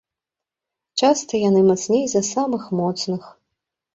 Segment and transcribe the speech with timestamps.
[1.01, 3.29] Часта яны мацней за самых моцных.